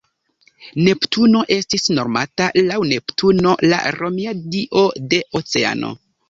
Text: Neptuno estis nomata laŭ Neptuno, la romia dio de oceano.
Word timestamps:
Neptuno 0.85 1.43
estis 1.55 1.85
nomata 1.97 2.47
laŭ 2.71 2.79
Neptuno, 2.93 3.53
la 3.73 3.83
romia 3.99 4.35
dio 4.57 4.87
de 5.13 5.21
oceano. 5.43 5.95